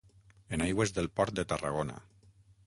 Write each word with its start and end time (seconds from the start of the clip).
En 0.57 0.63
aigües 0.67 0.93
del 0.95 1.09
port 1.19 1.37
de 1.41 1.45
Tarragona. 1.53 1.99